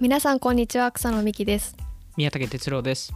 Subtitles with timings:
[0.00, 1.76] 皆さんこんにちは草野美希です。
[2.16, 3.12] 宮武哲郎です。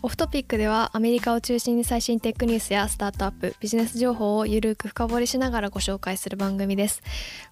[0.00, 7.02] オフトピックではアメリカを中心に最新テックニュースやスタートアップビジネス情報をゆるく深掘りしながらご紹介する番組です。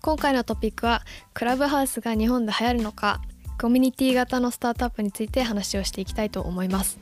[0.01, 1.03] 今回のトピックは
[1.35, 3.21] クラブハウスが日本で流行るのか
[3.61, 7.01] コミュニティ型のスタートアップについて話をしていきたいと思います。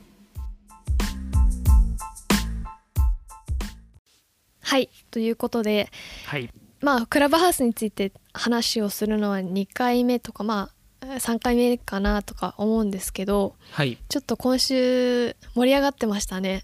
[4.61, 5.91] はいということで
[6.25, 6.49] はい。
[6.81, 13.97] まあクラブハウスについて話をするのは2回目とかまあ3回目かなとか思うんですけどはい。
[14.07, 16.63] ちょっと今週盛り上がってましたね。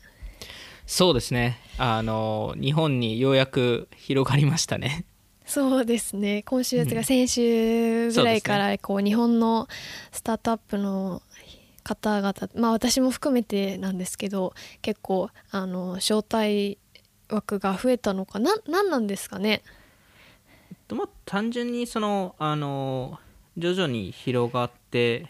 [0.85, 1.59] そうですね。
[1.77, 5.05] あの日本にようやく広がりましたね。
[5.45, 6.43] そうですね。
[6.43, 6.87] 今週うん。
[6.87, 9.67] とか先週ぐらいからこう日本の
[10.11, 11.21] スタートアップの
[11.83, 16.77] 方々まあ私も含めてなんですけど結構あの招待
[17.29, 18.53] 枠が増えたのかな？
[18.67, 19.63] 何なんですかね？
[20.88, 23.19] とまあ単純にそのあの
[23.58, 25.27] 徐々に広がって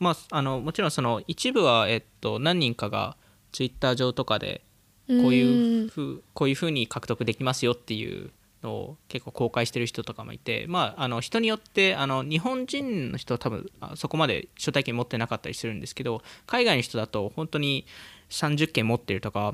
[0.00, 3.16] まああのもちろんその一部はえっと何人かが
[3.52, 4.62] ツイッター上とかで
[5.06, 8.30] こういうふうこういうふうに獲得できますよっていう
[8.62, 17.86] のを結構公開してる人とかもいて、まあ、あの人によってあの日本人の人は多分あそこまで招待券持ってなかったりするんですけど海外の人だと本当に
[18.28, 19.52] 30件持ってるとかっ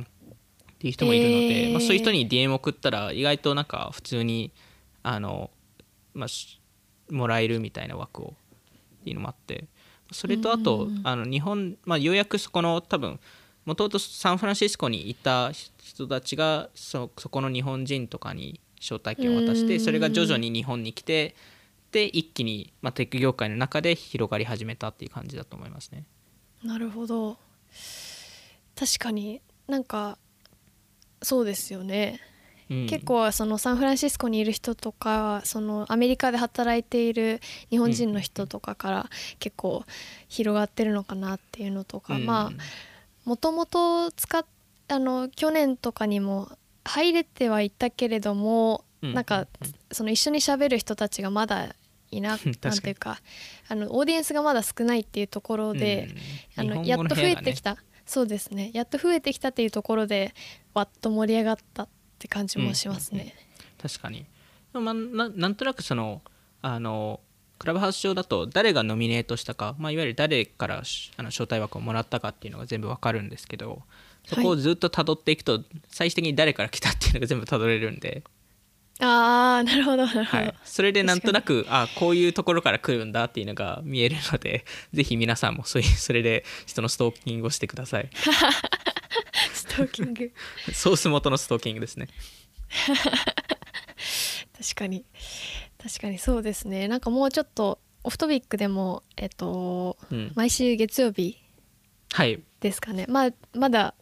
[0.78, 4.52] ていう人もいるので、へーまあ、そういう人に DM 送ったら意外となんか普通に
[5.02, 5.50] あの、
[6.12, 6.60] まあ、し
[7.10, 8.34] もらえるみたいな枠を
[9.00, 9.66] っていうのもあって
[10.12, 13.18] それとあとあの日本、まあ、ようやくそこの多分
[13.64, 21.34] もともとサンフランシスコにいた人たちがそそこの日本人とかに招待券を渡しうんてそれが徐々に日本に来て
[21.90, 26.04] で一気に、まあ、テック業界の中で広がり始めたっていう感じだと思いますね。
[26.62, 27.38] なるほど。
[28.78, 30.18] 確かになんか
[31.22, 32.20] そうですよね。
[32.20, 32.35] うん、
[32.68, 39.84] 結構そのサンフランシスコにいる人とかそのアメリカで働いている日本人の人とかから結構
[40.28, 42.26] 広がってるのかなっていうのとか、うん。
[42.26, 42.52] まあ
[43.24, 44.44] もともと使っ
[44.88, 46.48] あの去年とかにも
[46.84, 49.14] 入れてはいたけれども、うん。
[49.14, 49.46] なんか
[49.92, 51.74] その一緒に喋る人たちがまだ
[52.10, 53.20] いななんていうか
[53.68, 56.08] あのオーディエンスがまだ少ないっていうところで、
[56.56, 56.68] あうん。
[56.68, 57.22] の日本語のね。
[57.28, 58.70] やっと増えてきた、そうですね。
[58.74, 60.34] やっと増えてきたっていうところで
[60.74, 61.86] わっと盛り上がった
[62.26, 63.34] って感じもしますね。
[63.80, 64.26] 確かに。
[64.72, 66.20] でもまあななんとなくその
[66.60, 67.20] あの
[67.58, 73.82] クラブハウス上だと誰がノミネートしたか、まあ、いわゆる誰からしあの招待枠をもらったかっていうのが全部わかるんですけど
[74.26, 78.24] そこをずっと辿っていくと、最終的に誰から来たっていうのが全部辿れるんで、
[78.98, 88.10] ああなるほどなるほど、はい、それでなんとなくあこういうところから来るんだっていうのが見えるのでぜひ皆さんもそういうそれで人のストーキングをしてください。
[88.12, 88.30] ス
[89.76, 90.32] トーキング。
[90.72, 92.08] ソース元のストーキングですね。
[94.58, 95.04] 確かに。
[95.78, 96.88] 確かにそうですね。
[96.88, 100.32] なんかもうちょっとオフトピックでもえっとうん。
[100.34, 101.38] 毎週月曜日
[102.12, 103.06] はいですかね。
[103.08, 103.94] まあまだ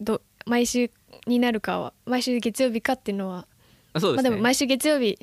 [0.00, 0.90] ど毎週
[1.26, 3.46] になるかは毎週月曜日かっていうのはま
[3.94, 5.18] あ、あそうですね、でも毎週月曜日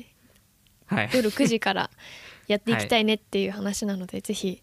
[0.86, 1.90] はい、夜9時から
[2.48, 4.60] やっていきたいねっていう話なので、ぜひ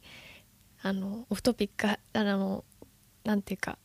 [0.82, 2.66] あのオフトピックあの
[3.24, 3.78] なんていうか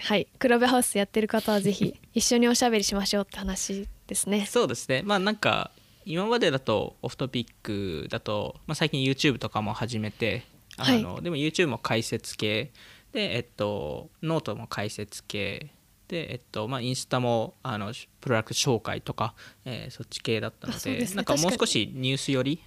[0.00, 0.26] はい。
[0.38, 4.46] クラブハウスやってる方はぜひ一緒におしゃべりしましょうって話ですね。
[4.46, 5.02] そうですね。
[5.04, 5.70] まあなんか
[6.04, 10.44] 今までだとオフトピックだと、まあ、最近 YouTube とかも始めて
[10.76, 12.72] あの、でも YouTube も解説系
[13.12, 15.70] でえっとノートも解説系
[16.08, 19.34] でえっとまあインスタもあのプロダクト紹介とか、
[19.64, 21.08] えーそっち系だったのでね。
[21.14, 22.62] なんかもう少しニュース寄り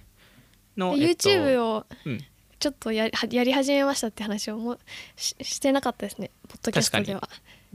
[0.76, 2.20] の、でえっと YouTube をうん、
[2.64, 4.78] ちょっとややり始めましたって話をもう
[5.16, 6.30] ししてなかったですね。
[6.48, 7.28] ポッドキャストでは。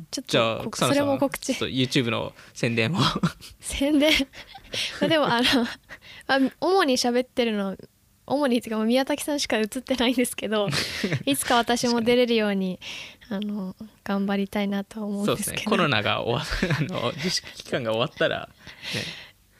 [0.09, 0.25] ちょっ
[0.63, 1.45] とこそれも告知。
[1.45, 2.99] ちょっと YouTube の宣伝も
[3.61, 4.11] 宣伝？
[4.99, 5.63] まあでもあの、
[6.25, 7.77] まあ、主に喋ってるの
[8.25, 10.69] 主にっていうか宮崎さんしか映ってないんですけど
[11.27, 12.79] いつか私も出れるように
[13.29, 15.37] あの頑張りたいなとは思うんでけど。
[15.37, 15.63] ですすね。
[15.65, 16.43] コロナが終わ
[16.79, 18.49] あの自粛期間が終わったら、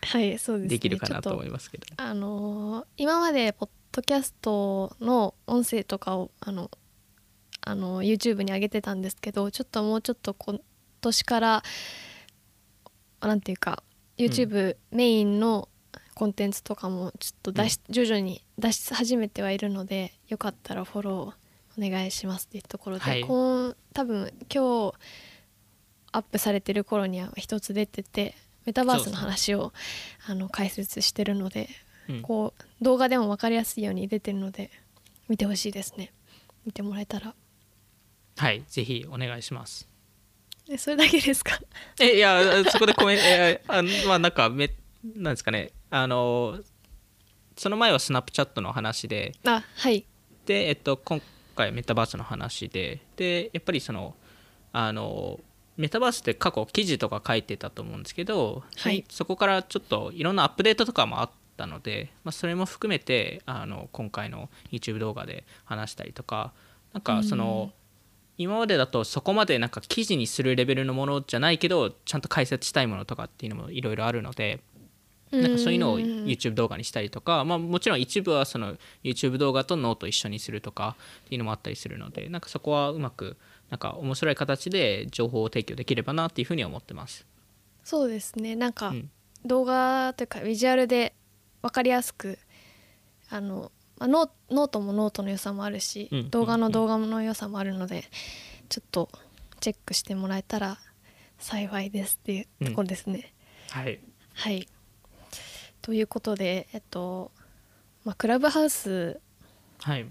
[0.02, 1.86] はいそうですね、ねできるかなと思いますけど。
[1.98, 6.70] あのー今までポッドキャストの音声とかをあの
[7.62, 10.60] あの YouTube に上げてたんですけどちょっともうちょっと今
[11.02, 11.64] 年から
[13.22, 13.84] なんていうか
[14.18, 15.70] YouTube メインの
[16.14, 23.22] コンテンツとかもちょっと出し、徐々に出し始めてはいるのでよかったらフォローお願いしますっていうところで、はい。
[23.24, 24.94] こん多分今日
[26.12, 28.36] アップされてる頃には一つ出てて
[28.66, 29.72] メタバースの話を、
[30.28, 31.70] あの解説してるので
[32.10, 32.22] うん。
[32.22, 34.72] こう動画でも分かりやすいように出てるので
[35.28, 36.14] 見てほしいですね。
[36.66, 37.34] 見てもらえたら。
[38.38, 39.88] はいぜひお願いします。
[40.70, 41.60] えそれだけですか？
[42.00, 44.72] えいやそこでコメント、えあまあなんかめ
[45.16, 45.72] なんですかね。
[45.90, 46.60] あの
[47.58, 50.06] その前はスナップチャットの話であはい。
[50.46, 51.22] で、えっと、今
[51.56, 54.16] 回メタバースの話ででやっぱりその
[54.72, 55.40] あの
[55.76, 59.04] メタバースって過去記事とか書いてたと思うんですけど、はい。
[59.10, 61.30] そこからちょっといろんなアップデートとかもあっ
[61.60, 66.54] たので、まあ、それも含めてあの今回の YouTube 動画で話したりとか
[66.94, 67.72] なんかその、
[68.40, 74.62] 今までだとそこまでなんか記事にするレベルのものじゃないけどちゃんと解説したいものとかっていうのもいろいろあるので
[75.30, 80.96] なんかそういうのをうん YouTube 動画にしたりとか、まあ、もちろん一部はその YouTube 動画とノート一緒にするとか
[81.26, 83.36] っていうのもあったりするのでなんかそこはうまく
[83.70, 87.26] なんか面白い形で情報を提供できればなっていうふうには思ってます。
[87.84, 88.56] そうですね。
[88.56, 89.10] なんかうん。
[89.46, 91.14] 動画というかビジュアルで
[91.62, 92.40] 分かりやすく
[93.30, 98.06] あの、まあ、ノートもノートの良さもあるし、うん動画うんうんの動画の良さもあるので
[98.70, 99.10] ちょっと
[99.60, 100.78] チェックしてもらえたら
[101.38, 103.34] 幸いですっていうところですね。
[103.72, 104.00] はい、
[104.34, 104.68] はい。
[105.82, 107.32] ということでえっと、
[108.04, 109.20] まあ、 Clubhouse、
[109.82, 110.04] はい。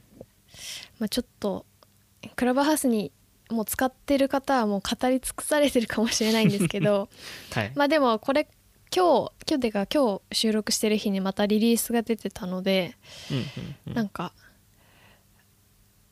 [0.98, 1.66] まあ、ちょっと
[2.36, 3.12] クラブハウスに
[3.50, 7.08] もう使ってる方はもう語り尽くされてるかもしれないんですけど
[7.52, 7.72] はい。
[7.74, 8.48] まあでもこれ
[8.94, 12.96] 今日今日てか今日収録してる日にまたリリースが出てたので、
[13.30, 13.44] うんうん
[13.88, 13.94] うん。
[13.94, 14.32] なんか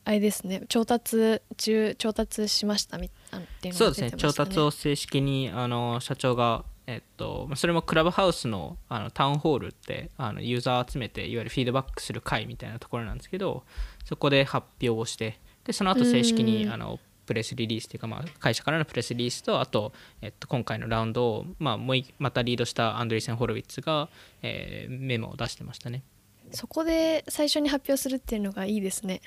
[0.07, 13.63] あれですね調達中調達しましたみあのっていうのがそうですね調達を正式にあの社長が、えっと、まあそれもクラブハウスのあのタウンホールってあのユーザー集めていわゆるフィードバックする会みたいなところなんですけど
[14.05, 16.45] そこで発表をしてでその後正式うん。
[16.45, 24.09] にあのプレスリリースというか、まあ、会社からのプレスリリースとあと、えっと、今回のラウンドを、まあ、もういまたリードしたアンドリーセン・ホロウィッツが、
[24.41, 26.03] えーメモを出してましたね。
[26.51, 29.21] そこで最初に発表するっていうのがいいですね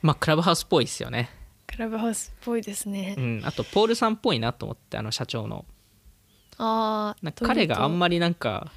[0.00, 1.30] まあクラブハウスっぽいですよね。
[1.66, 5.66] クラブハウスっぽいですね、うん、あとポールさんっぽいなと思ってあの社長の。
[6.56, 8.72] ああなんか彼があんりまりなんか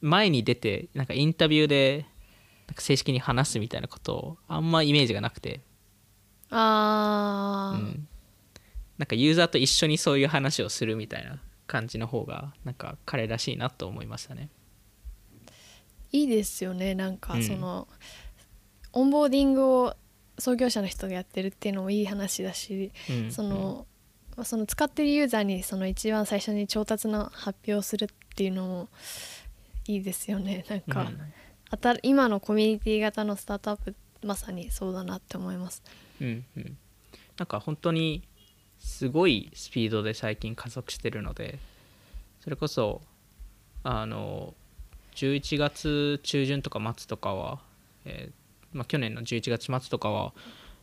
[0.00, 2.06] 前に出てなんかインタビューで
[2.66, 5.60] なんか正式に話すみたいなことをあんまイメージがなくて、
[6.50, 8.08] ああ、うん、
[8.98, 14.48] なんかユーザーと一緒にそういう話をするみたいな感じの方がなんか彼らしいなと思いましたね。
[16.12, 17.42] いいですよねなんかうん。
[17.42, 17.88] その、
[18.92, 19.96] オンボーディングを
[20.38, 23.86] 創業者の人がやってるっていうのもいい話だし、うんその
[24.36, 28.88] まあその使ってるユーザーにその一番最初に調達の発表をするっていうのも
[29.88, 31.98] いいですよねなんか、うん。
[32.02, 35.82] 今のコミュニティ型のスタートアップまさにそうだなって思います。
[36.20, 36.78] うんうん、
[37.38, 38.22] なんか本当に
[38.78, 41.58] すごいスピードで最近加速してるので
[42.40, 43.02] それこそ
[43.82, 44.54] あの
[45.14, 47.60] 11月中旬とか末とかは、
[48.04, 50.32] えーまあ、去年の11月末とかは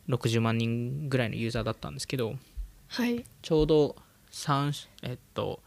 [0.08, 2.34] 60万人ぐらいのユーザーだったんですけど
[2.88, 3.24] はい。
[3.42, 3.96] ちょうど
[4.32, 5.60] 3えっと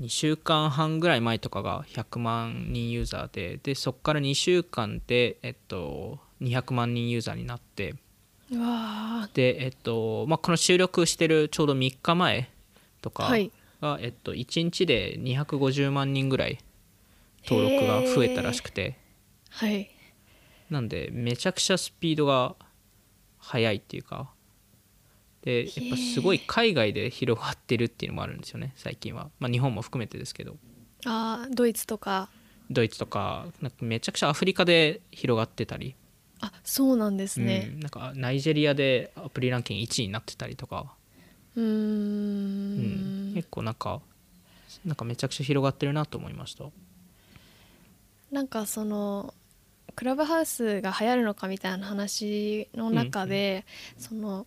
[0.00, 7.94] 2週間半ぐらい前とかが100万人ユーザーででそこから2週間で、えっと、200万人ユーザーになって。
[9.32, 12.50] で、えっとまあ、この収録してるちょうど3日前
[13.00, 13.50] とかが、はい。
[14.00, 16.58] えっと、1日で250万人ぐらい
[17.46, 18.96] 登録が増えたらしくて。
[19.50, 19.90] ーはい。
[20.70, 22.56] なんでめちゃくちゃスピードが
[23.38, 24.30] 速いっていうか。
[25.42, 30.56] でやっぱすごい海外で広がってるっていうのもあるんですよね最近は、まあ、日本も含めてですけど。
[31.04, 32.30] あードイツとか。
[32.70, 35.94] ドイツとかなんかめちゃくちゃアフリカで広がってたり、
[36.44, 40.92] あそうなんですうねん、なんかナイジェリアでアプリランキング1位になってたりとか。
[41.56, 41.66] うーん。
[41.66, 41.70] う
[43.30, 43.32] ん。
[43.34, 44.02] 結構なんか
[44.84, 46.64] なんかめちゃくちゃ広がってるなと思いました。
[48.30, 49.32] なんかその
[49.96, 53.64] クラブハウスが流行るのかみたいな話の中で、
[53.96, 54.46] その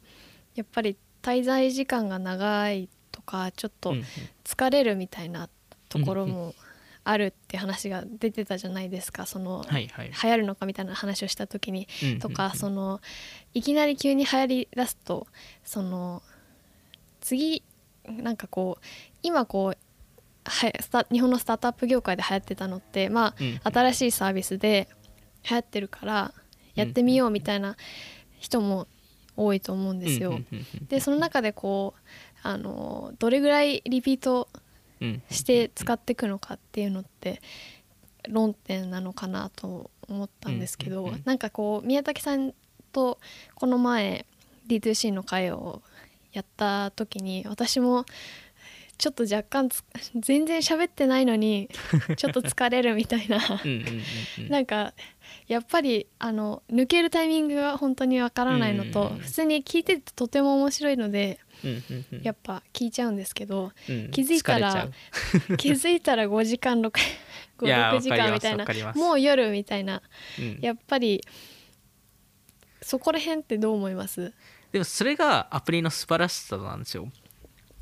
[0.54, 4.04] やっぱり滞在時間が長いとかちょっとうんうん。
[4.44, 5.50] 疲れるみたいな
[5.90, 6.54] ところも
[7.10, 9.26] あるって話が出てたじゃないですか。
[9.26, 10.10] その、はいはい。
[10.10, 11.88] 流行るのかみたいな話をした時に。
[12.02, 12.20] うんうんうん。
[12.20, 13.00] とかその
[13.54, 15.28] いきなり急に流行りだすと
[15.64, 16.22] その
[17.22, 17.64] 次
[18.06, 18.86] なんかこう
[19.24, 19.78] 今こう
[20.44, 23.60] はスタ日本のスタートアップ業界で流行ってたのってまあうんうん。
[23.64, 24.90] 新しいサービスで
[25.50, 26.34] 流行ってるから
[26.76, 27.78] やってみようみたいな
[28.40, 28.88] 人も
[29.38, 30.40] 多いと思うんですよ。
[30.90, 32.02] でその中でこう
[32.44, 34.62] あのどれぐらいリピートうん
[35.30, 37.42] して使っていくのかっていうのって
[38.30, 42.54] 論点なのかなと思ったんですけど、うんうんうんなんかこう宮武さん
[42.92, 43.20] と
[43.56, 44.26] この前
[44.68, 45.82] D2C の会を
[46.34, 48.06] やった時に私も
[48.98, 49.84] ちょっと若干つ
[50.16, 51.70] 全然喋ってないのに
[52.18, 53.40] ちょっと疲れるみたいな。
[54.50, 54.94] なんか
[55.48, 59.20] やっぱりあの抜けるタイミングが本当にわからないのと、うんうんうん。
[59.20, 61.40] 普通に聞いててとても面白いので
[62.22, 64.12] やっぱ聞いちゃうんですけど、うん。
[64.12, 64.88] 気づいたら
[65.58, 66.92] 気づいたら5時間6
[67.66, 70.02] いや56時間みたいなもう夜みたいな
[70.40, 70.60] うん。
[70.62, 71.24] やっぱり
[72.82, 74.34] そこら辺ってどう思います？
[74.72, 77.12] でもそれがアプリの素晴らしさなんですよ。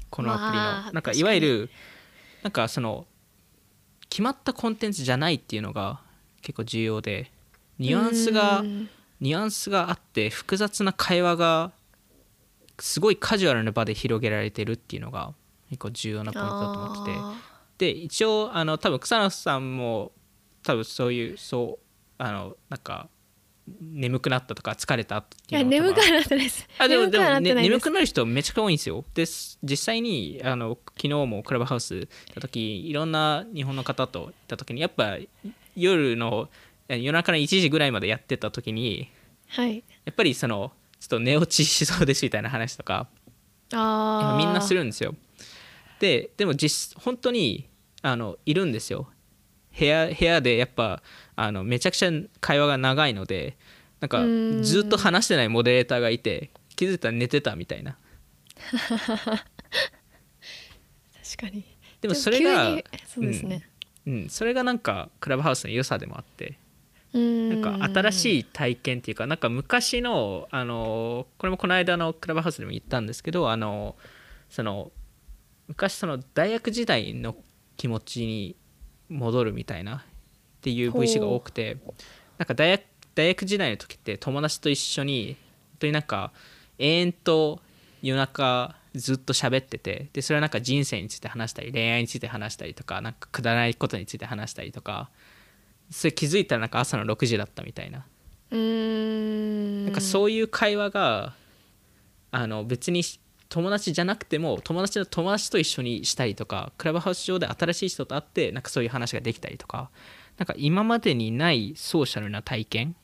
[0.10, 1.70] このアプリの、まあなんかいわゆる
[2.44, 3.06] なんかその
[4.10, 6.02] 決まったコンテンツじゃないっていうのが
[6.42, 7.32] 結構重要で
[7.80, 8.90] ニュアンスがうん。
[9.22, 11.72] ニュアンスがあって複雑な会話が
[12.80, 15.34] すごいカジュアルな場で広げられてるっていうのが
[15.70, 17.18] 結構重要なポイントだと思ってて。
[17.18, 20.12] あで一応あの多分草野さんも
[20.64, 21.86] 多分そういうそう
[22.18, 23.10] あのなんか
[23.82, 26.68] 眠くなったとか疲れたってーいやいうのとか眠くはなってないです。
[26.78, 29.04] あでもでも、ね、眠くなる人めちゃくちゃ多いんですよ。
[29.14, 35.18] です実際にあの昨日もクラブハウス行った時いろんな日本の方と行った時にやっぱ
[35.76, 36.50] 夜の
[36.88, 39.10] え夜中の1時ぐらいまでやってた時に
[39.50, 39.84] はい。
[40.06, 40.72] やっぱりその
[41.06, 43.08] ちょっと寝落ちしそうですみたいな話とか
[43.72, 45.14] ああみんなするんですよ。
[46.00, 47.70] ででも実本当に
[48.02, 49.08] あのいるんですよ。
[49.78, 51.04] 部屋部屋でやっぱ
[51.36, 52.10] あのめちゃくちゃ
[52.40, 53.56] 会話が長いので
[54.00, 54.64] なんかうん。
[54.64, 58.00] ずっと話してないモデレーターがいて気づいたら寝てたみたいな。
[61.24, 61.64] 確かに。
[62.02, 63.70] でもそれがそうですね、
[64.08, 66.48] うん、それがなんかクラブハウスの良さでもあって。
[66.48, 66.56] うん、
[67.16, 73.96] なんか新しい体験っていうかなんか昔のあのこれもこの間のクラブハウスでも言ったんですけどあの
[74.50, 74.92] その
[75.68, 77.36] 昔その大学時代の
[77.78, 78.56] 気持ちに
[79.10, 80.02] 戻るみたいなっ
[80.62, 81.78] ていう VC が多くて
[82.38, 82.84] なんか大学
[83.16, 85.38] 大学時代の時って友達と一緒に
[85.72, 86.34] 本当になんか
[86.80, 87.62] 永遠と
[88.02, 95.10] 夜中ずっと喋っててでそれはなんか人生について話したり恋愛について話したりとかなんかくだらないことについて話したりとか
[95.90, 98.06] それ気づいたらなんか朝の6時だったみたいな。
[98.52, 99.86] うーん。
[99.86, 101.34] なんかそういう会話が
[102.32, 103.04] あの別に
[103.50, 109.90] 友達じゃなくても友達の友達と一緒にしたりとかクラブハウス上で新しい人と会ってなんかそういう話ができたりとか
[110.38, 112.96] なんか今までにないソーシャルな体験。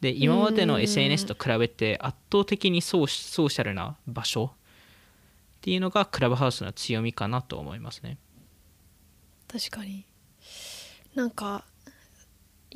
[0.00, 0.82] で今までのうん。
[0.82, 4.52] SNS と比べて圧倒的にソーシソーシャルな場所。
[5.56, 8.18] っていうのがクラブハウスの強みかなと思いますね。
[9.48, 10.06] 確かに。
[11.14, 11.64] なんか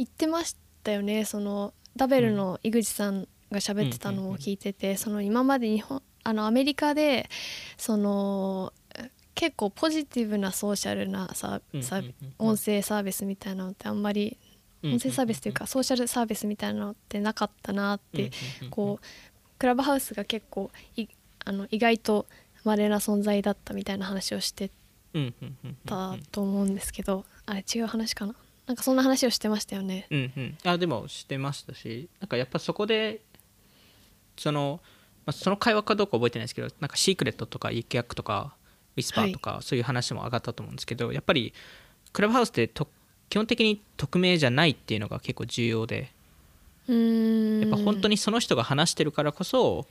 [0.01, 1.27] 言ってましたよね。
[1.27, 7.29] そのダベルの井口さんが喋ってたのを聞いてて、その今まで日本あのアメリカで
[7.77, 8.73] その
[9.35, 11.61] 結構ポジティブなソーシャルなさ
[12.39, 14.39] 音声サービスみたいなのってあんまり
[14.83, 18.31] うん音声サービスというかソーシャルサービスみたいなのってなかったなって
[18.71, 19.07] こう
[19.59, 21.07] クラブハウスが結構い
[21.45, 22.27] あの意外と
[22.65, 24.71] 稀な存在だったみたいな話をして
[25.85, 28.35] たと思うんですけどあれ違う話かな？
[28.71, 30.07] なんかそんな話をしてましたよね。
[30.11, 32.09] うんうん、あでもしてましたし。
[32.21, 33.21] なんかやっぱそこで
[34.37, 34.79] その、
[35.27, 38.55] まあ、その会話かどうか覚えてないですけどなんかシークレットとかイケヤックとか
[38.97, 41.53] ウィスパーとか、そういう話も上がったと思うんですけどやっぱり
[42.13, 42.87] クラブハウスってと
[43.29, 46.13] 基本的に匿名じゃないっていうのが結構重要で
[46.87, 49.89] やっぱ本当にその人が話してるからこそ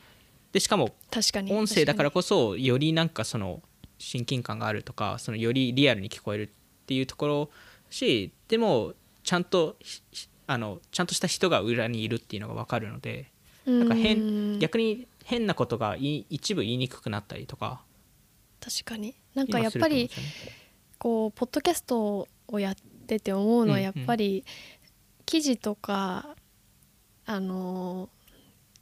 [0.54, 3.62] でしかも確かに音声だから確こそよりなんかその
[3.98, 6.50] 親近感があるとかそのよりリアルに聞こえるっ
[6.86, 7.50] ていうところ
[7.90, 9.78] しでもちゃんと
[10.48, 13.32] あのちゃんとした人が裏にいるっていうのが分かるので
[13.66, 17.82] なんか変ん逆に変なことがい一部言いにくくなったりとか。
[18.60, 19.16] 確かに。
[19.36, 20.10] なんか今やっぱり
[20.98, 22.76] こうポッドキャストをやっ
[23.06, 24.44] てて思うのはうんやっぱり
[25.26, 26.36] 記事とか
[27.26, 28.10] あの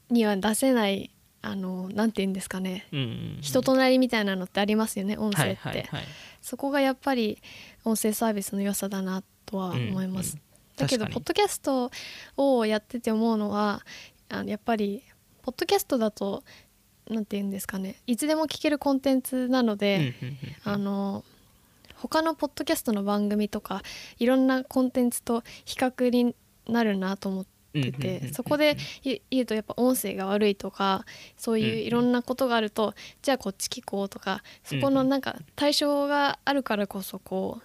[0.09, 2.87] には出せないあのなんて言うんですかね。
[2.93, 3.37] うんうんうん。
[3.41, 6.03] 人となりみたいなのってありますよね音声って、はいはいはい。
[6.41, 7.41] そこがやっぱり
[7.83, 11.91] 音声サービスの良さだなとは思います、うんうんだけどポッドキャスト
[12.37, 13.81] をやってて思うのは
[14.29, 15.01] あのやっぱり
[15.41, 16.43] ポッドキャストだと
[17.09, 17.95] なんて言うんですかね。
[18.05, 20.13] いつでも聞けるコンテンツなので、
[20.65, 21.23] あの
[21.95, 23.81] 他のポッドキャストの番組とか
[24.19, 26.35] いろんなコンテンツと比較に
[26.67, 31.05] なるなと思っててそこで言言うとやっぱ音声が悪いとか
[31.37, 37.61] そういういろんなことがあるとじゃあこっち聞こうとかそこのなんか対象があるからこそこ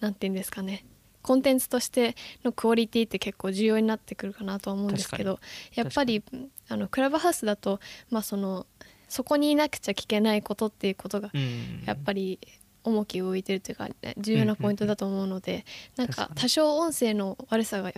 [0.00, 0.84] うなんて言うんですかね
[1.24, 2.14] コンテンツとして
[2.44, 5.40] のクオリティって結構重要になってくるかなとは思うんですけど
[5.74, 6.22] やっぱり
[6.68, 8.66] あのクラブハウスだとまあその
[9.08, 11.40] そこにいなくちゃ聞けないことっていうことがうん。
[11.40, 12.38] うんやっぱり
[12.86, 13.88] 重きを置いてるというか
[14.18, 15.64] 重要なポイントだと思うので
[15.96, 17.90] なんか多少音声の悪さが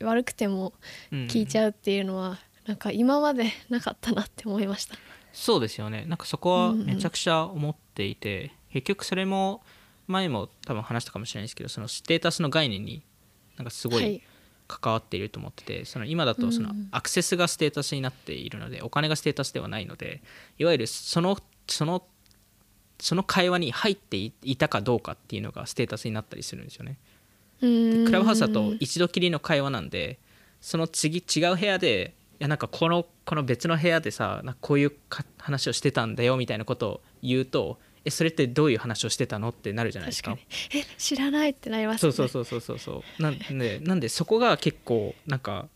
[0.00, 0.72] 悪くても
[1.12, 4.96] 聞いちうんゃうっていうのはなんか今までなかったなって思いました。
[5.32, 6.06] そうですよね。
[6.06, 9.62] なんかそこはめちゃくちゃ思っていて、結局それも
[10.10, 13.02] 前も多分話したかもしれないですけどそのステータスの概念に
[13.56, 14.16] なんかすごはい。
[14.16, 14.22] い
[14.70, 16.88] 関わっていると思ってて、その今だとそのうん。
[16.92, 20.22] アクセスがステータスになっているのでお金がステータスではないので
[20.58, 21.36] いわゆるその
[21.66, 22.04] その
[23.00, 26.98] その会話に入っていいたかどうかっていうのがステータスになったりするんですよね。
[27.62, 28.04] うん。
[28.04, 30.20] クラブハウスだと一度きりの会話なんで
[30.60, 40.36] その次違う部屋でいやなんかこのこの別の部屋でさなんかこういうか話をしてたんだよみたいなことを言うとえそれってどういう話をしてたのってなるじゃないですか。
[40.74, 42.10] え知らないってなりますそね。
[42.10, 43.22] うそうそうそうそうそう。
[43.22, 45.68] なんで なんでそこが結構なんか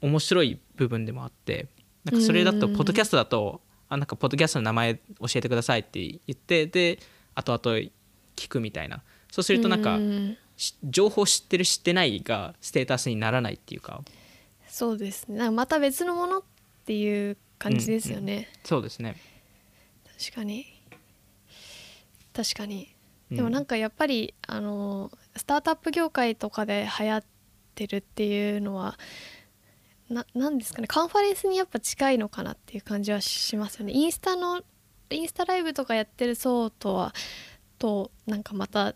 [0.00, 1.68] 面白い部分でもあって。
[2.04, 5.00] なんかそれだとうんポッドキャストだとあなんかポッドキャストの名前教
[5.34, 7.00] えてくださいって言ってで
[7.34, 7.78] 後々
[8.36, 9.02] 聞くみたいな。
[9.32, 9.98] そうするとなんか
[10.84, 14.02] 情報知ってる知ってないがステータスにならないっていうか。
[14.68, 15.38] そうですね。
[15.38, 16.42] なんかまた別のものっ
[16.84, 19.16] ていう感じですよね、そうですね。
[20.18, 20.75] 確かに
[22.36, 22.94] 確かに。
[23.30, 23.36] うん。
[23.36, 27.24] でもなんかやっぱり、あのスタートアップ業界とかで流行っ
[27.74, 28.98] てるっていうのは
[30.08, 33.92] ななんですかねカンファレンスにやっぱ近いのかなっていう感じはしますよね。
[33.92, 34.62] インスタの
[35.10, 37.14] インスタライブとかやってる層とは
[37.78, 38.94] となんかまた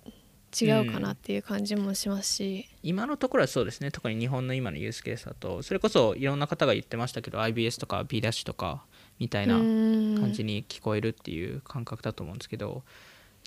[0.60, 3.90] 違うかなっていう感じもしますし、今のところはそうですね。
[3.90, 8.84] 特に日本の今のユースケースだとそれこそいろんな方が言ってましたけど IBS とか B ダッシュとか
[9.18, 12.82] みたいな感感じに聞こえるっていう感覚だと思うんですけど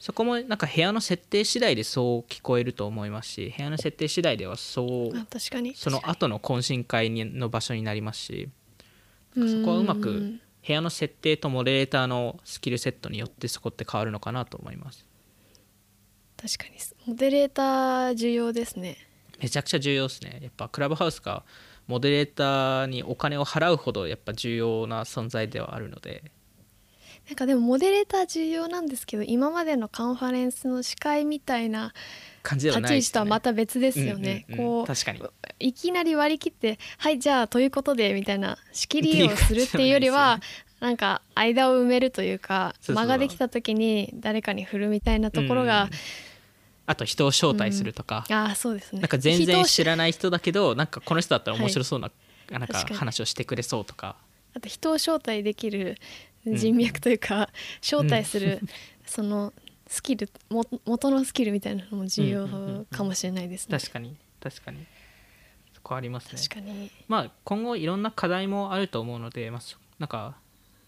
[0.04, 4.84] そこもなんか部屋の設定次第でそう聞こえると思いますし部屋の設定次第ではそ
[5.14, 5.74] うあ確かに。
[5.76, 8.50] その後の懇親会にの場所になりますし
[9.34, 15.08] にそこはうまくん部屋の設定とモデレーターのスキルセットによってそこって変わるのかなと思います。
[16.36, 16.76] 確かに。
[17.06, 18.98] モデレーター重要ですね。
[19.40, 20.40] めちゃくちゃ重要ですね。
[20.42, 21.46] やっぱクラブハウスが
[21.88, 26.26] モデレーターにお金を払うほどやっぱ重要な存在ではあるので
[27.28, 31.94] なんかでもモデレーター重要なんですけど今までのカンファレンスの司会みたいな
[32.42, 34.46] 感じでは立ち位置とはまた別ですよね。
[34.50, 34.84] うんうんうん。
[34.84, 35.20] こ確かに。
[35.20, 40.42] ういきなり割り切って「はいじゃあということで」みたいな仕切りをするっていうよりは
[40.82, 45.90] なんか間を埋めるというか間ができた時に誰かに振るみたいなところがうん、
[46.88, 49.00] あと人を招待するとか、ああそうですね。
[49.00, 52.12] なんか全然知らない人だけどなんかこの人だったら面白そうな,、
[52.50, 54.18] なんか話をしてくれそうとか。
[54.56, 55.98] あと人を招待できる
[56.46, 57.50] 人脈というか、
[57.82, 58.60] 招待する、
[59.06, 59.54] その
[59.88, 63.78] スキルも元のスキルみたいなのも重要かもしれないですね。
[63.78, 64.16] 確かに。
[64.42, 64.86] 確かに。
[65.74, 66.42] そこありますね。
[66.42, 66.92] 確かに。
[67.08, 70.36] まあ今後いろんな課題もあると思うので、まあ、そなんか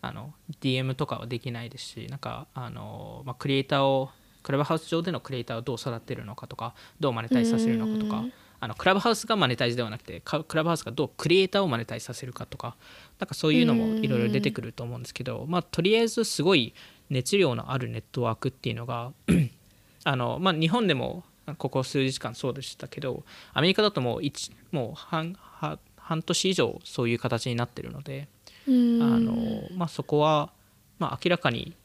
[0.02, 4.10] あの DM とかはできないですしなんかあの、まあ、クリエイターを
[4.44, 12.76] クラブハウス上でのクリエイターをどう育てるのかとかどうマネタイズさせるのかとかうんあのクラブハウスがマネタイズではなくてかクラブハウスがどうクリエイターをマネタイズさせるかとか
[13.20, 16.74] なんかそういうのもいろいろ出てくると思うんですけど、まあ、とりあえずすごい
[17.10, 19.12] 熱量のあるネットワークっていうのが
[20.04, 21.24] あの、まあ、日本でも
[21.58, 28.28] ここ数日間そうでしたけどアメリカだともう一もう半半半年以上そういう形になってるので、
[28.68, 29.02] うん。
[29.02, 29.34] あの
[29.76, 30.52] まあ、そこは、
[31.00, 31.76] まあ、明らかに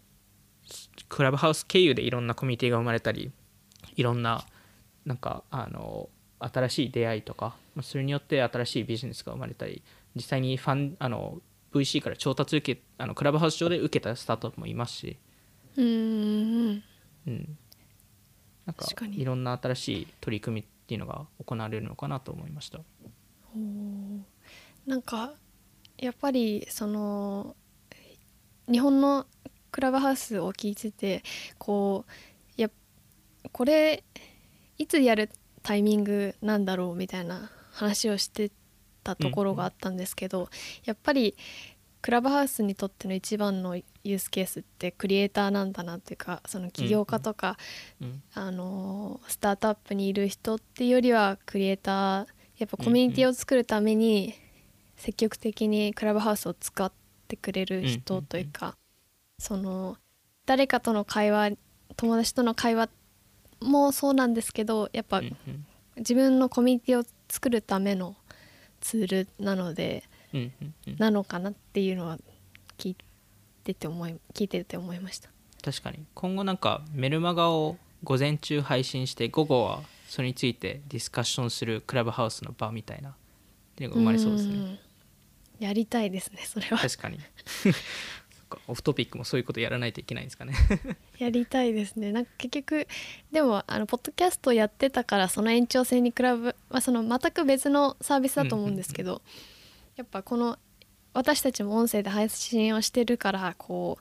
[1.09, 3.30] クラブハウス経由でいろんなコミュニティが生まれたり
[3.96, 4.44] いろんな
[5.06, 9.83] なんかあの新しい出会いとかまあそれによって新しいビジネスが生まれたり
[10.14, 11.40] 実際にファンあの
[11.72, 15.16] VC から調達受けあのクラブハウス上で受けたスタートアップもいますし、
[15.76, 16.83] うんうん
[17.26, 17.59] うん、
[18.66, 22.81] なんかいろんな新しい取り組みっていうのが行われるのかなと思いました。
[24.87, 25.35] なんか
[25.98, 27.55] やっぱりその
[28.70, 29.26] 日本の
[29.70, 31.22] クラブハウスを聞いてて
[31.59, 32.11] こう
[32.57, 32.70] いや
[33.53, 34.03] これ
[34.79, 35.31] いつやる
[35.62, 38.51] タイミングなんだろうみたいな話をして
[39.03, 40.49] たところがあったんですけど、
[40.85, 41.37] やっぱり
[42.03, 47.59] クラブハウスにとっての一番のユースケースってクリエイターなんだなっていうかその起業家とか、
[48.01, 54.35] うんあのスタートアップにいる人っていうよりはクリエイターやっぱコミュニティを作るために
[54.96, 56.92] 積極的にクラブハウスを使っ
[57.29, 58.77] てくれる人というか、
[59.38, 59.96] その
[60.46, 61.53] 誰かとの会話
[61.96, 62.88] 友達との会話
[63.61, 65.23] もそうなんですけどやっぱ
[65.96, 68.16] 自分のコミュニティを作るための
[68.81, 70.05] ツールなので
[70.99, 72.18] なのかなっていうのは
[72.79, 72.96] 聞い
[73.64, 75.29] てて思い聞いてて思いました。
[75.62, 75.99] 確かに。
[76.14, 83.12] 今後なんかメルマガを午前中配信して午後はそれについてディスカッションするクラブハウスの場みたいなっ
[83.77, 84.55] ていうのが生まれそうですね。
[84.55, 84.79] ん。
[85.59, 86.79] やりたいですねそれは。
[86.79, 87.18] 確かに
[88.50, 90.54] かオフトピックもそういうことやらないといけないんですかね。
[91.18, 92.12] やりたいですね。
[92.12, 92.86] なんか結局
[93.32, 99.22] でもあのポッドキャストやってたからその延長線に比べ、まあ、その全く別のサービスだと思うんですけど、
[99.96, 100.58] やっぱこの
[101.14, 103.98] 私たちも音声で配信をしてるからこ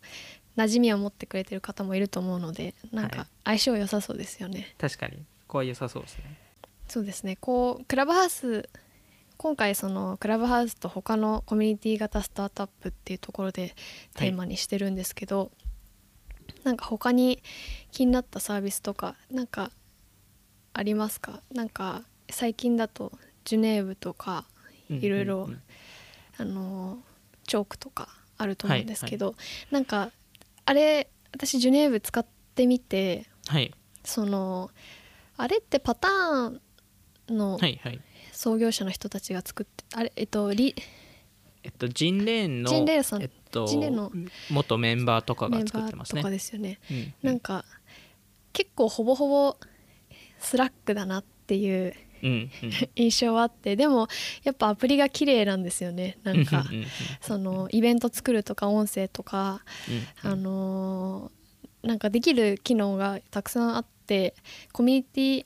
[0.55, 3.13] う馴染みを持ってくれてる方もいると思うのでなんはい。
[3.17, 5.17] か相性良さそうですよね、確かに。
[5.17, 6.37] ここは良さそうですね。
[6.87, 7.35] そうですね。
[7.35, 8.67] こうクラブハウス
[9.41, 13.73] 今回そのクラブハウスと他のコミュニティ型スタートアップっていうところで
[14.17, 15.49] テーマにしてるんですけど、
[16.65, 17.41] なんか他に
[17.93, 19.71] 気になったサービスとかなんか
[20.73, 21.39] ありますか？
[21.53, 23.13] なんか最近だと
[23.45, 24.43] ジュネーブとか
[24.89, 25.49] いろいろ
[26.37, 26.97] あの
[27.47, 29.35] チョークとかあると思うんですけど、
[29.71, 30.11] なんか
[30.65, 32.25] あれ私ジュネーブ使っ
[32.55, 33.73] てみてはい。
[34.03, 34.69] その
[35.37, 36.61] あれってパターン
[37.29, 38.01] のはいはい
[38.39, 40.73] 創業者の人たちが作ってあれえっとリ
[41.61, 43.21] えっとジンレーンのジンレーンさん。
[43.21, 44.13] えっとジンレーンの
[44.49, 46.21] 元メンバーとかが作ってますね。
[46.21, 46.79] とかですよね。
[46.89, 47.13] うん。
[47.21, 47.65] なんか
[48.53, 49.57] 結構ほぼほぼ
[50.37, 52.49] スラックだなっていううんうん。
[52.95, 54.07] 印象はあってでも
[54.43, 56.17] やっぱアプリが綺麗なんですよね。
[56.23, 56.87] なんかうんうんうん
[57.19, 59.65] そのイベント作るとか音声とか
[60.23, 60.31] うん。
[60.31, 64.33] あのーなんかできる機能がたくさんあって
[64.73, 65.45] コミュニティ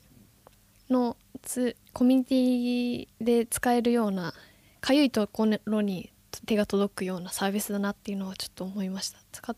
[0.90, 4.34] のつコミュニティで使えるような
[4.82, 6.12] かゆいところに
[6.46, 9.20] 手が届くようなサービスだなっていうのはちょっと思いました。
[9.32, 9.56] 使っ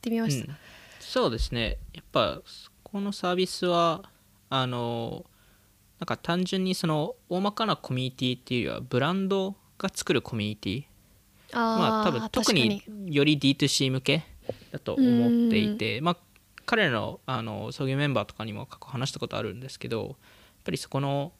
[0.00, 0.56] てみました、うん。
[0.98, 1.78] そうですね。
[1.94, 2.40] やっぱ
[2.82, 4.10] このサービスは
[4.50, 5.24] あの
[6.00, 10.84] なんか単純にその大まかなコミュニティっていうよりはブランドが作るコミュニティ。
[11.52, 14.24] まあ多分ー特により D2C 向け
[14.70, 16.16] だと思っていてまあ
[16.66, 20.16] 彼らのあの創業メンバーとかにも過去話したことあるんですけど
[20.68, 21.32] やっぱりそこの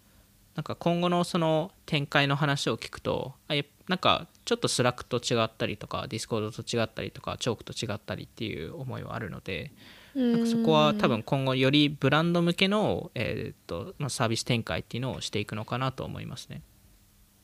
[0.54, 9.70] なんか今後のその展開の話を聞くとあやなんかちょっと Slack と違ったりとか Discord と違ったりとかチョークと違ったりっていう思いはあるので
[10.14, 16.62] なんかそこは多分今後よりブランド向けの、えーっとまあサービス展開っていうのをしていくのかなと思いますね。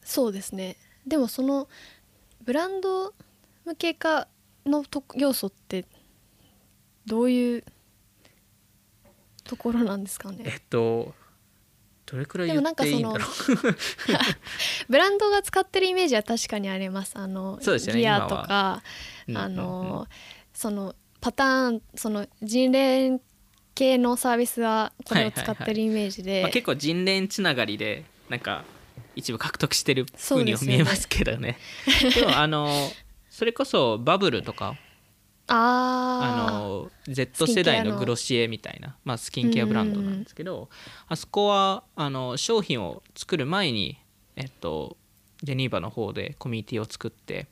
[0.02, 0.76] そうですね。
[1.06, 1.68] でもその
[2.42, 3.12] ブランド
[3.66, 4.26] 向け化
[4.66, 5.84] のと要素って
[7.06, 7.64] どういう
[9.44, 11.14] ところなんですかえねっと
[12.06, 13.18] どれくらい言っていいんだろう。
[14.88, 17.12] ブランドが使ってるイメージは確かにあります。
[17.16, 18.82] あのそうですよねギアとか
[19.28, 20.06] うんあの
[20.52, 23.20] そのパターンその人連
[23.74, 28.64] 系のサービスはこれを使ってるイメージで、まあ、結構人連つながりでなんか
[29.16, 31.58] 一部獲得してるふうにも見えますけどね。
[32.14, 32.68] でもあの
[33.30, 34.76] それこそバブルとか
[35.46, 40.70] ああの Z 世代のグロシエみたいな、まあ、スキンケアブランドなんですけど
[41.06, 43.98] あそこはあの商品を作る前に、
[44.36, 44.96] えっと、
[45.42, 47.46] ジェニーバの方でコミュニティを作って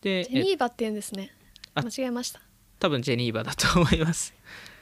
[0.00, 1.32] でジェニーバって言うんですね。
[1.74, 2.40] あ間違えました。
[2.78, 4.32] 多分ジェニーバだと思います。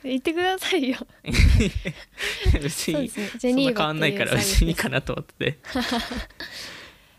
[0.05, 0.99] 言ってくださいよ。
[2.63, 5.59] 別にそねジそんな変ェニーバってわんないから別にいいかなと思ってて。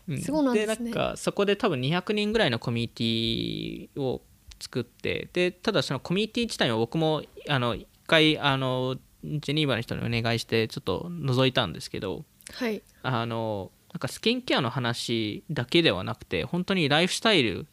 [0.08, 0.90] うそうなんですね。
[0.90, 4.22] なんかそこで多分200人ぐらいのコミュニティを
[4.60, 12.82] 作ってでただそのコミュニティ自体は僕もあの一回あのジェニーバの人にお願いしてちょっと覗いたんですけどはい。
[13.02, 17.66] あのなんかスキンケアの話だけではなくて本当にライフスタイル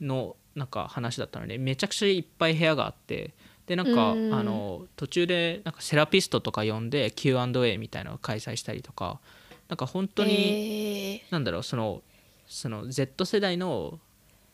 [0.00, 3.32] のなんか話だったのでめちゃくちゃいっぱい部屋があって
[3.66, 4.30] でなんかあうん。
[4.30, 9.20] の途中でなんかセラピストとか呼んで Q&A みたいなのを開催したりとか
[9.68, 12.02] なんか本当に、えなんだろうその
[12.46, 13.98] その Z 世代の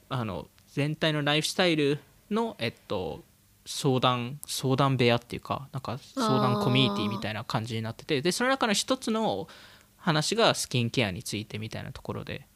[0.09, 1.98] あの全体のライフスタイル
[2.31, 3.22] の、えっと、
[3.66, 9.48] 相談相談部屋っていうかなんか相談コミュニティみたいな感じになっててでその中の一つの
[9.96, 12.46] 話がスキンケアについてみたいなところで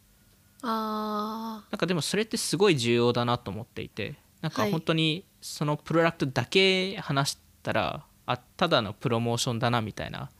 [0.62, 4.70] ー、あなんかでもそれってすごい重要だなと思っていてなんかはい。
[4.70, 10.30] 本当にそのプロダクトだけ話したらあただのプロモーションだなみたいな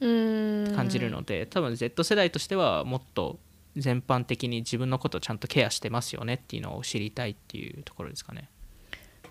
[0.00, 3.38] 感じるので、多分 Z 世代としてはもっと
[3.78, 8.50] 全般的に自分のことをちゃんとケアしてますよねっていうのを知りたいっていうところですかね。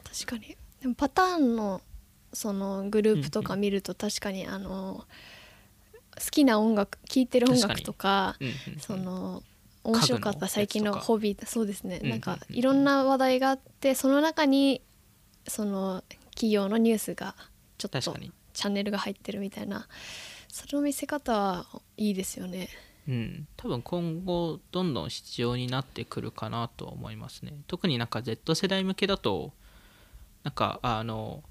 [0.04, 0.56] 確かに。
[0.82, 1.82] でもパターンの
[2.34, 5.06] そのグループとか見ると確かにあの
[6.16, 8.80] 好きな音楽聴いてる音楽とかうんうんうん。
[8.80, 9.44] その
[9.84, 12.00] 面白かった最近のホビーそうですね。
[12.04, 12.56] うんなんかうん。
[12.56, 14.82] いろんな話題があってその中に
[15.48, 17.36] その企業のニュースが
[17.78, 19.88] ちょっとチャンネルが入ってるみたいな
[20.48, 21.66] その見せ方は
[21.98, 22.70] いいですよね。
[23.08, 27.54] うん、多分今後どんどん必要になってくるかなとは思いますね。
[27.68, 29.54] 特になんか Z 世代向けだと
[30.44, 31.44] なんかあの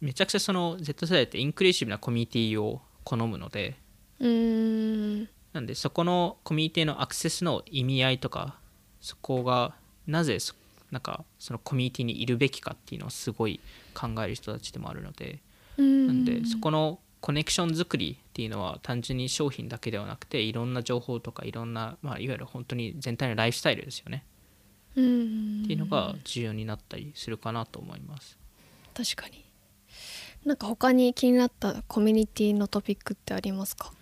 [0.00, 3.76] めちゃくちゃその Z 世代ってインクルーシブなコミュニティを好むので
[4.18, 5.28] うーん。
[5.52, 8.56] なんでそこのコミュニティのアクセスの意味合いとか
[9.00, 9.74] そこが
[10.06, 10.54] なぜそ
[10.90, 13.60] なんかそのコミュニティにいるべきかっていうのをすごい
[13.94, 15.40] 考える人たちでもあるので
[15.76, 16.06] うん。
[16.06, 24.24] なんでそこのコネクション作りっていうのは単純に商品だけではなくていろんな情報とかいろんな、まあ、いわゆる本当に全体のライフスタイルですよね。
[24.96, 28.36] うんっていうのが重要になったりするかなと思います。
[28.94, 29.44] 確かに。
[30.44, 33.92] なんか他に気になったコミュニティのトピックってありますか？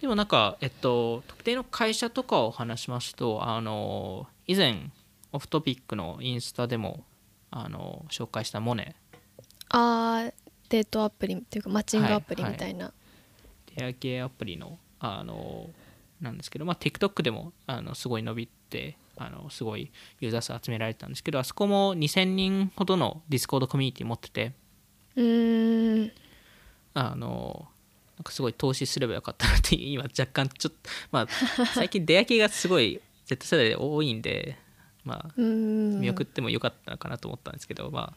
[0.00, 4.90] でもなんか、えっと、特定の会社とかを話しますとあの以前
[5.32, 7.04] オフトピックのインスタでも
[7.50, 8.96] あの紹介したモネ。
[9.68, 10.34] あー
[10.68, 12.92] デートアプリっていうかマッチングアプリみたいな、
[13.74, 13.94] 出会い。
[13.94, 15.70] 系アプリのあの
[16.20, 24.52] なんですけど、まあ、TikTok でもあのすごい伸びてあのすごいユーザー数集められたんですけどあそこも2000人ほどの Discord コミュニティ持ってて
[25.16, 26.12] うーん。
[26.94, 27.66] あの
[28.16, 31.26] なんかすごい投資すればよかったなって 今若干ちょっとまあ
[31.74, 34.56] 最近出会い系がすごい Z 世代で多いんで
[35.04, 38.14] まあ見送ってもよかったのかなと思ったんですけど、ま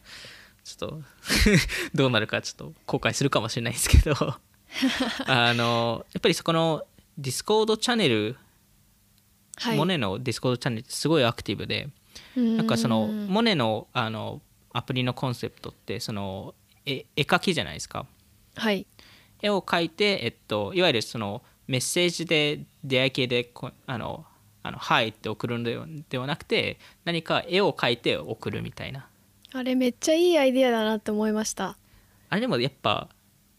[0.76, 1.02] ちょっと
[1.94, 4.14] どうなるかちょっと後悔するかもしれないですけど。
[5.26, 6.84] あのやっぱりそこの
[7.16, 8.36] Discord チャンネル、
[9.56, 9.76] はい。
[9.76, 11.88] モネの Discord チャンネルってすごいアクティブで
[12.36, 16.54] ななんかそのモネのあのアプリのコンセプトってその
[16.84, 18.06] 絵絵描きじゃないですか。
[18.54, 18.86] はい。
[19.40, 24.24] 絵を描いて、えっと、いわゆるそのメッセージで出会い系でこあの
[24.62, 25.64] 「あのはい」って送るの
[26.08, 29.07] ではなくて何か絵を描いて送るみたいな
[29.52, 31.76] あれめっちゃいいアイディアだなって思いました。
[32.28, 33.08] あれでもやっぱ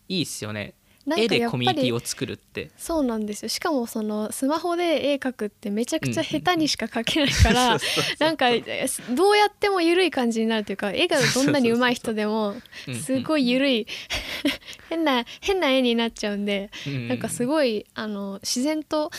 [0.08, 0.76] いいっすよね。
[1.18, 2.70] 絵でコミュニティを作るって。
[2.78, 3.50] そうなんですよ。
[3.50, 7.78] しかもそのスマホで絵描くってめちゃくちゃ下手にしか描けないから
[8.20, 12.56] なんかえどうやっても緩い感じになるというか絵がどんなに上手い人でも
[13.04, 13.88] すごい緩い。
[14.90, 17.08] 変な変な絵になっちゃうんでうん。
[17.08, 19.10] なんかすごいあの自然と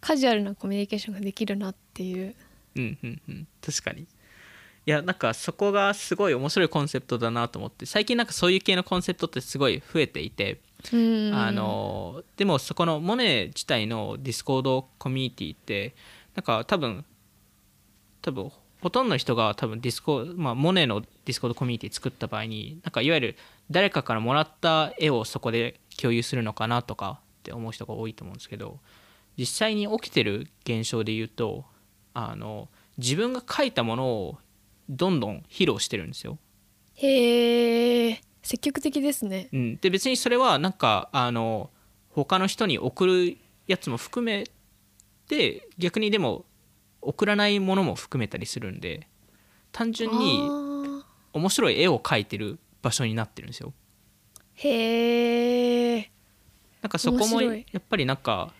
[0.00, 2.34] カジュアルなコミュニケーションができるなっていう。
[2.76, 3.48] うんうんうん。
[3.60, 4.06] 確かに
[4.86, 10.60] いやなんかそこがすごい面白いコンセプトだなと思って最近なんかそういう系のコンセプトってすごい増えていて
[10.92, 11.34] うん。
[11.34, 15.94] あのでもそこのモネ自体の Discord コミュニティって
[16.34, 17.04] なんか多分
[18.22, 23.36] 多分ほとんどの人が多分ディスコ、まあ、モネの Discord コミュニティ作った場合になんかいわゆる
[23.70, 28.78] 誰かからもらった絵をそこで共有するのかなとかって思う人が多いと思うんですけど
[29.36, 31.64] 実際に起きてる現象で言うと
[32.14, 34.38] あの自分が描いたものを
[34.90, 36.38] どんどん披露してるんですよ。
[36.94, 39.48] へえ積極的ですね。
[39.52, 41.70] うん、で別にそれはなんかあの
[42.10, 44.44] 他の人に送るやつも含め
[45.28, 46.44] て逆にでも
[47.00, 49.06] 送らないものも含めたりするんで
[49.72, 53.72] 単純にあ面白い絵を描いてる場所になってるんですよ。
[54.56, 56.10] ーへえ
[56.82, 58.52] なんかそこもやっぱりなんか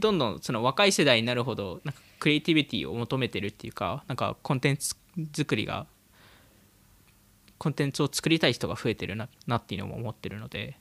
[0.00, 4.96] どんどんその若い世代になるほどなんかクリエイティビティを求めてるっていうかなんかコンテンツ
[5.34, 5.86] 作りが
[7.58, 10.78] コンテンツを作りたい人が増えてるななっていうのも思ってるので、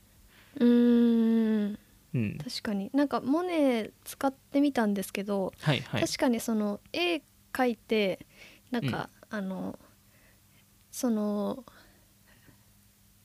[0.60, 1.80] うーん。
[2.13, 2.89] うん、確かに。
[2.93, 6.01] なんかモネ使ってみたんですけど、はいはい。
[6.01, 8.25] 確かにその絵描いて
[8.71, 9.77] なんか、あの
[10.91, 11.65] その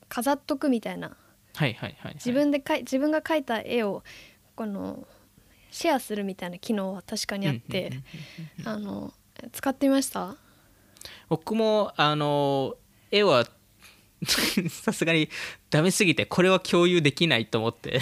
[0.09, 1.15] 飾っとくみたいな。
[1.55, 2.13] はいはいはいはい。
[2.15, 4.03] 自分でかい自分が描いた絵を
[4.55, 5.07] この
[5.73, 7.91] シェアするみたいな機能は確かにあって、
[8.63, 9.11] あの
[9.51, 10.35] 使ってみました？
[11.29, 12.75] 僕もあの
[13.11, 13.45] 絵は
[14.69, 15.29] さすがに
[15.69, 17.99] ダメすぎてこれは共有できないと思って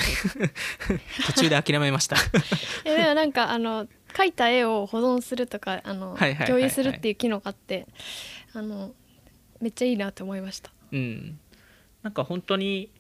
[1.25, 2.17] 途中で諦めました。
[2.85, 7.87] えでもなんかあの描いた絵を保存するとかあの共有するっていう機能があって
[8.53, 8.93] あの
[9.61, 10.71] めっちゃいいなって思いました。
[10.91, 11.39] うん。
[12.03, 12.91] なんか本当に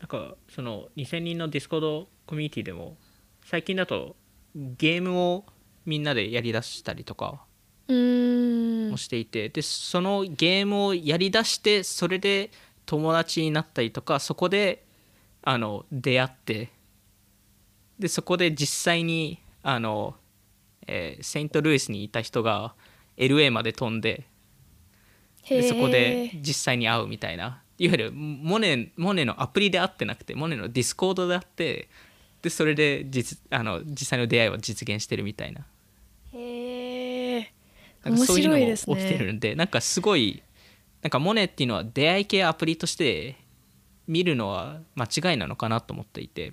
[0.00, 2.96] なんかその2000人の Discord コミュニティでも
[3.44, 4.16] 最近だと
[4.54, 5.44] ゲームを
[5.84, 7.44] みんなでやりだしたりとか
[7.88, 12.50] もしていて、でそのゲームをやりだしてそれで
[12.86, 14.84] 友達になったりとかそこで
[15.42, 16.70] あの出会って
[17.98, 20.14] でそこで実際にあの、
[20.86, 22.74] えーセイントルイスにいた人が
[23.16, 24.26] LA まで飛んで
[25.48, 27.60] でそこで実際に会うみたいな。
[27.76, 31.88] いわゆるモネモネのアプリで会ってなくてモネの Discord で会って
[32.44, 35.62] でそれで実あの実際の出会いを実現してるみたいな。
[36.34, 37.52] へえ
[38.04, 38.96] なんかそういうのも面白いですね。
[38.96, 40.42] 起きてるんでなんかすごい
[41.00, 43.38] なんかモネっていうのは出会い系アプリとして
[44.06, 46.52] 見るのは間違いなのかなと思っていて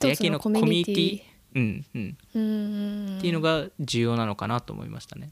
[0.00, 1.22] 出会い系のコミュニティ
[1.54, 3.18] うんうん、うーん。
[3.18, 5.30] っていうのが重要なのかなと思いましたね。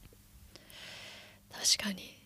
[1.51, 2.17] 確かに。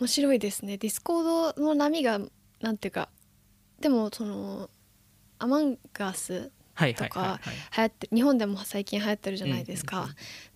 [0.00, 0.78] 面白いですね。
[0.78, 2.18] Discord の波が
[2.62, 3.10] なんていうか
[3.78, 4.70] でもその
[5.38, 7.40] Among Usはいとか。
[7.76, 10.08] 流行って日本でも最近流行ってるじゃないですか、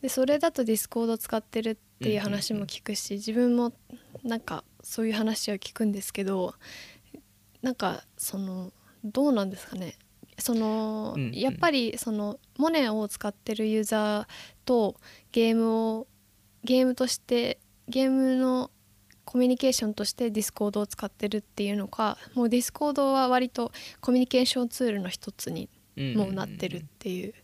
[0.03, 3.73] でそれだと Discord 使ってるっていう話も聞くし、自分も
[4.23, 6.55] なんかそういう話は聞くんですけど
[7.63, 8.73] なんかその
[9.05, 9.95] どうなんですかね。
[10.39, 11.33] その、うんうん。
[11.33, 14.27] やっぱりそのモネを使ってるユーザー
[14.65, 14.97] と
[15.33, 16.07] ゲームを
[16.65, 18.71] ゲームとしてゲームの
[19.31, 25.69] コミュニケーションとして Discord を使ってるっていうのかもう Discord は割とコミュニケーションツールの一つに
[26.17, 27.35] もうなってるっていう。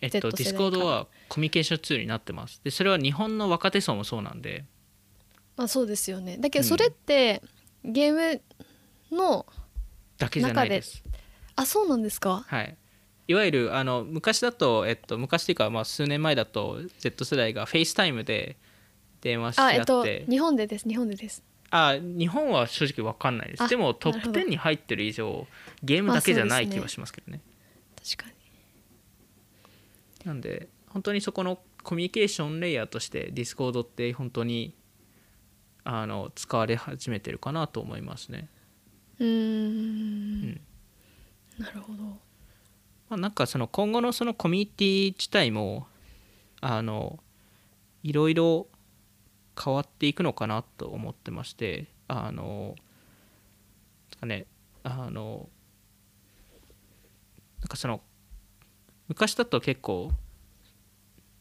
[0.00, 2.60] えっと、 Discordはコミュニケーションツールになってます。
[2.64, 4.64] でそれは日本の若手層もそうなんで。
[5.56, 6.36] まあそうですよね。
[6.36, 7.40] だけどそれって、
[7.84, 9.46] ゲームの
[10.18, 11.04] だけじゃないです。
[11.54, 12.44] あそうなんですか？
[12.44, 12.76] はい。
[13.28, 18.56] いわゆるあの昔だと、えっと、昔っていうか、まあ、数年前だと Z 世代が FaceTime で
[19.24, 19.74] 電話し合って。
[19.74, 21.42] あえっと日本でです日本でです。
[21.70, 23.62] あ日本は正直わかんないです。
[23.62, 24.40] あでもトップなるほど。
[24.42, 25.46] 10に入ってる以上
[25.82, 27.40] ゲームだけじゃない気はしますけどね。
[27.96, 28.34] 確かに。
[30.26, 34.74] なんで本当にそこのコミュニケーションレイヤーとして Discord って本当に
[35.84, 38.48] あの使われ始めてるかなと思いますね。
[39.18, 40.60] うーうんん。
[41.58, 42.02] なるほど。
[42.04, 42.18] ま
[43.10, 45.86] あ、なんかその今後のそのコミュニティ自体も
[46.60, 47.18] あの
[48.02, 48.66] いろいろ
[49.62, 52.74] 変わっていくのかなと思ってましてあの
[54.24, 54.46] ね
[54.82, 55.48] あの
[57.60, 58.00] なんかその
[59.08, 60.12] 昔だと結構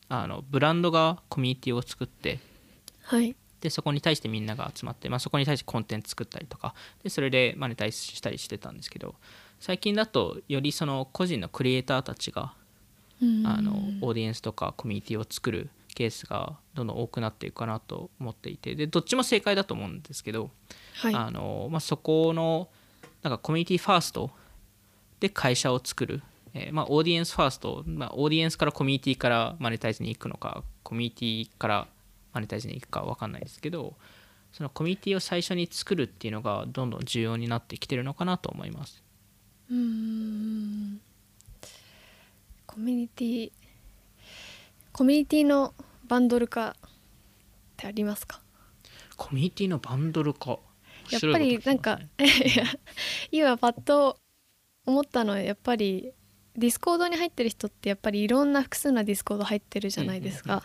[0.09, 2.39] あのブランドがコミュニティを作って
[3.03, 3.35] はい。
[3.61, 9.15] でそこに対してみんなが集まって、まあ、そこに対してコンテンツ作ったりとかでそれでマネタイズしたりしてたんですけど
[9.61, 12.53] 最近だとよりその個人のクリエイターたちが
[13.21, 13.47] うん。
[13.47, 13.71] あの
[14.01, 20.49] オーディエンスとかコミュニティを作るケースがどんどん多くなっていくかなと思っていてでどっちも正解だと思うんですけど、
[20.95, 21.15] はい。
[21.15, 22.69] あのまあ、そこの
[23.21, 24.31] なんかコミュニティファースト
[25.19, 26.21] で会社を作る、
[26.53, 31.87] えーまあ、オーディエンスファースト、まあ、オーディエンスからコミュニティからマネタイズに行くのかコミュニティから
[32.33, 33.95] マネタイズに行くか分かんないですけど
[34.51, 39.03] そのコミュニティを最初に作るっていうのがどんどん重要になってきてるのかなと思います。
[39.71, 41.01] うーん。
[42.67, 43.51] コミュニティ
[44.93, 45.73] コミュニティの
[46.07, 46.73] バンドル化っ
[47.77, 48.41] てありますか？
[49.17, 50.59] コミュニティのバンドル化。
[51.09, 52.65] やっぱりなんか いや
[53.31, 54.17] 今パッと
[54.85, 56.13] 思ったのはやっぱり
[56.55, 60.63] Discord に入ってる人ってやっぱりいろんな複数な Discord 入ってるじゃないですか。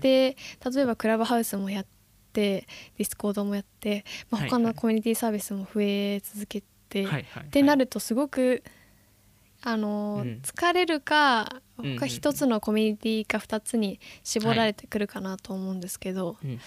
[0.00, 0.36] で
[0.74, 1.86] 例えばクラブハウスもやっ
[2.32, 2.66] て
[2.98, 7.44] Discord もやって、まあ、はい他のコミュニティサービスも増え続けて、はいはい。
[7.44, 8.62] ってなるとすごく
[9.62, 10.40] あの、うん。
[10.42, 16.60] 疲れるか他一つのコミュニティか二つに絞られてくるかなと思うんですけど、うん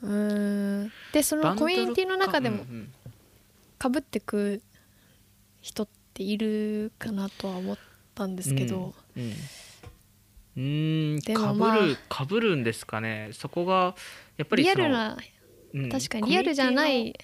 [0.00, 2.64] うんでそのコミュニティの中でも
[3.78, 4.62] かぶってく
[5.60, 7.78] 人っているかなとは思っ
[8.14, 9.32] たんですけど、うん
[10.56, 11.20] うん。
[11.20, 11.76] でもまあ。
[11.78, 13.30] るかぶるんですかね。
[13.32, 13.94] そこが
[14.36, 15.16] やっぱりリアルな
[15.74, 15.88] うん。
[15.88, 17.14] 確かにリアルじゃない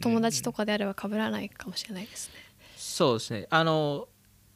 [0.00, 2.34] 友達とかであればかぶらないかもしれないですね。
[2.92, 3.46] そうですね。
[3.48, 4.08] あの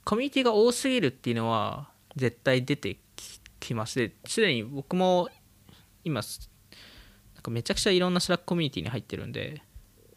[0.05, 5.29] コミュニティが多すぎるっていうのは絶対出てききますですでに僕も
[6.05, 6.51] 今す
[7.35, 9.63] なんかめちゃくちゃいろんな Slack コミュニティに入ってるんで、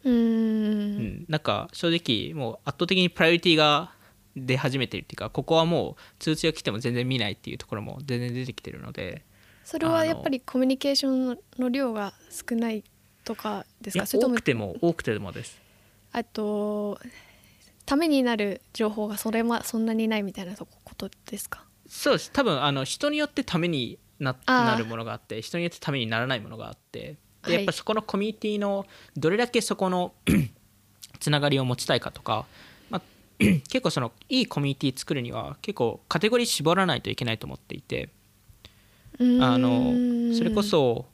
[0.04, 0.98] うん。
[0.98, 3.92] ん、なんか正直もう圧倒的にプライオリティが
[4.36, 9.24] 出始めてるっていうかここはもう通知が来ても全然見ないっていうところも全然出てきてるので。
[9.64, 12.84] それはやっぱりコミュニケーションの量が少ない
[13.24, 14.06] とかですか？
[14.06, 15.60] それとも多くても多くてもです。
[16.12, 16.98] あと
[17.90, 21.64] ためになる情報がそれまそんなにないみたいなとこことですか？
[21.88, 22.30] そうです。
[22.30, 27.16] 多分あの人によってためにななるものがあって人によってためにならないものがあって。
[27.42, 27.52] はい。
[27.52, 30.14] でやっぱそこのコミュニティのどれだけそこの
[31.18, 32.46] つながりを持ちたいかとか、
[32.90, 33.02] まあ、
[33.42, 38.10] 結構そのいいコミュニティ作るには結構カテゴリー絞らないといけないと思っていて。
[39.18, 41.06] あのそれこそ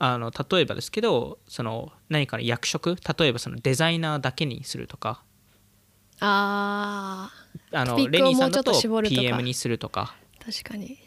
[0.00, 5.22] あの例えばですけどその何かの役職例えばそのデザイナーだけにするとか
[6.20, 7.30] あ
[7.72, 8.72] あのレニーさんだと
[9.08, 10.14] PM にするとか。
[10.40, 10.98] ー確かに。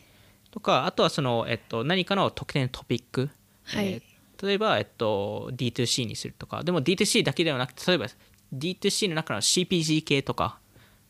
[0.52, 3.30] とかあとはその、えっと、何かの特定のトピック、
[3.64, 4.02] はい、えー
[4.42, 6.64] 例えば、えっと、D2C にするとか。
[6.64, 8.08] でも D2C だけではなくて例えば
[8.54, 10.60] D2C の中の CPG 系とか。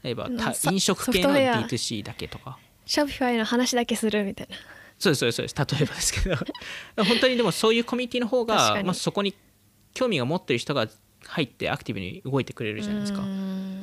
[0.03, 1.67] 例えば飲食系のソフトウェア。
[1.67, 4.55] D2C だけとかショピファイの話だけするみたいな。
[4.97, 5.75] そうですそうですそうです。
[5.75, 6.36] 例えばですけど。
[7.03, 9.36] 本当にでもそういうコミュニティの方が、まあ、そこに
[9.93, 10.88] 興味が持ってる人が
[11.25, 13.21] 入ってアクティブに動いてくれるじゃないですか。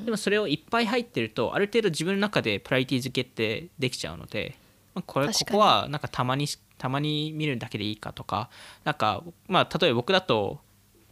[0.04, 4.56] でもそれをいっぱい入ってるとある程度自分の中でプライティ付けってできちゃうので、
[4.94, 6.46] まあ、これここはなんかたまに
[6.78, 8.50] たまに見るだけでいいかとか
[8.84, 10.60] なんかまあ例えば僕だと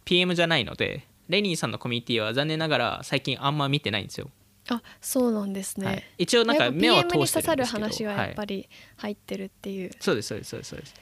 [0.05, 4.29] PM じゃないのでレニーさんのコミュニティは残念ながら最近あんま見てないんですよ、
[4.69, 8.47] あそうなんですね、はい、一応なんか目はやっぱ PM に通して刺るんですけどさる話がやっぱはい。
[8.47, 10.95] り入ってるっていう、そうですそうですそうですそうです。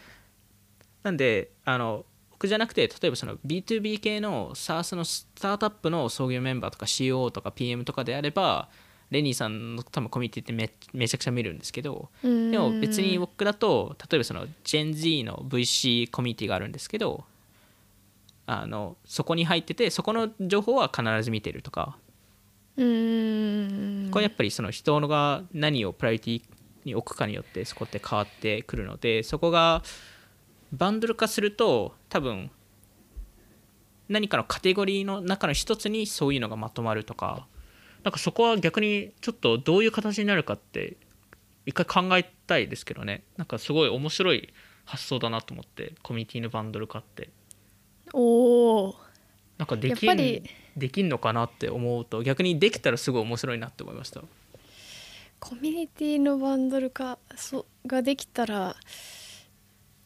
[1.03, 2.05] なんであの
[2.41, 8.67] 僕じゃなくて例えばその B2B 系の SARS のスタートアップの創業メンバーとか CO とか PM とかであれば
[9.11, 17.25] レニーさんの多分コミュニティってめめちゃくちゃ見るんですけどでも別に僕だと例えばその GenZ の VC コミュニティがあるんですけど
[18.47, 21.95] あのそこに入っててそこの情報は必ず見てるとか。
[22.75, 24.09] うーん。
[24.09, 26.41] これやっぱりその人が何をプライオリティ
[26.85, 29.83] に置くかによってそこって変わってくるのでそこが
[30.71, 32.49] バンドル化すると多分
[34.09, 37.47] 何かのカテゴリーの中の一つにそういうのがまとまるとか
[38.03, 40.97] なんかそこは逆にちょっとどういう形になるかって
[41.65, 43.23] 一回考えたいですけどね。
[43.37, 44.51] なんかすごい面白い
[44.85, 47.29] 発想だなと思ってコミュニティのバンドル化って。
[48.13, 48.95] おお
[49.57, 50.17] なんかできん
[50.75, 54.21] できんのかなって思うと逆にできたらすごい面白いなって思いました。
[55.39, 58.75] コミュニティのバンドル化そができたら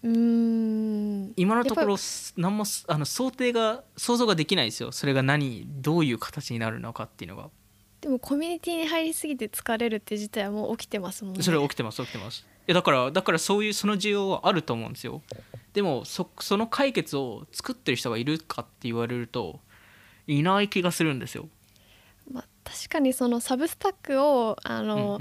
[0.06, 1.34] うーん。
[1.36, 1.95] 今のところ
[2.38, 4.91] 何もあの想定が想像ができないですよ。
[4.91, 7.49] それが何どういう形になるのかっていうのが。
[8.01, 11.41] でもコミュニティに入りすぎて疲れるって自体はもう起きてますもんね。
[11.41, 12.45] それ起きてます起きてます。
[12.68, 15.24] いやだからだからそういうその需要はあると思うんですよ。
[15.74, 19.60] でもそその解決を作ってる人がいるかって言われると
[20.28, 21.49] いない気がするんですよ。
[22.32, 25.20] まあ、確かにそのサブスタックをあの、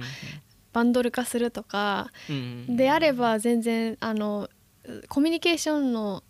[0.73, 2.77] バンドル化するとかうんうんうん。
[2.77, 4.49] であれば全然あの
[5.09, 6.23] コミュニケーションの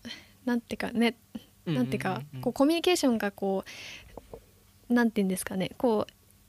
[0.44, 1.16] なんていうかね
[1.66, 3.64] なんていうかこうコミュニケーションがこ
[4.88, 6.07] うなんていうんですかねこ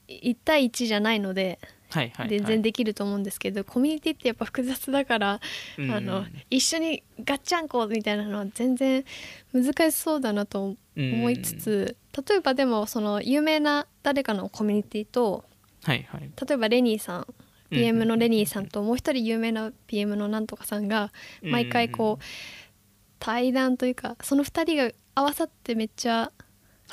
[0.07, 2.29] う1対1じゃないのではいはいはい。
[2.29, 5.39] 全然できると思うんですけど、コミュニティってやっぱ複雑だから、
[5.77, 9.05] うんうんあの一緒にガッチャンコみたいなのは全然
[9.53, 11.95] 難しそうだなと思いつつ、
[12.27, 15.43] 例えばでもその有名な誰かのコミュニティと
[15.83, 16.21] はいはい。
[16.47, 17.25] 例えばレニーさんうん
[17.75, 21.11] PM のレニーさんともう一人有名な PM のなんとかさんが
[21.41, 22.23] 毎回こう
[23.19, 26.31] 対談というかその二人が合わさってめっちゃ